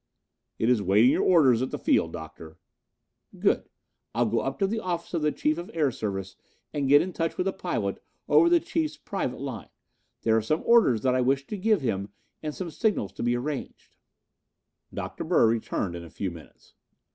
"It 0.57 0.67
is 0.67 0.81
waiting 0.81 1.11
your 1.11 1.21
orders 1.21 1.61
at 1.61 1.69
the 1.69 1.77
field, 1.77 2.11
Doctor." 2.11 2.57
"Good. 3.37 3.69
I'll 4.15 4.25
go 4.25 4.39
up 4.39 4.57
to 4.57 4.65
the 4.65 4.79
office 4.79 5.13
of 5.13 5.21
the 5.21 5.31
Chief 5.31 5.59
of 5.59 5.69
Air 5.75 5.91
Service 5.91 6.35
and 6.73 6.89
get 6.89 7.03
in 7.03 7.13
touch 7.13 7.37
with 7.37 7.45
the 7.45 7.53
pilot 7.53 8.01
over 8.27 8.49
the 8.49 8.59
Chief's 8.59 8.97
private 8.97 9.39
line. 9.39 9.69
There 10.23 10.35
are 10.35 10.41
some 10.41 10.63
orders 10.65 11.01
that 11.01 11.13
I 11.13 11.21
wish 11.21 11.45
to 11.45 11.55
give 11.55 11.81
him 11.81 12.09
and 12.41 12.55
some 12.55 12.71
signals 12.71 13.11
to 13.13 13.21
be 13.21 13.37
arranged." 13.37 13.95
Dr. 14.91 15.23
Bird 15.23 15.45
returned 15.51 15.95
in 15.95 16.03
a 16.03 16.09
few 16.09 16.31
minutes. 16.31 16.73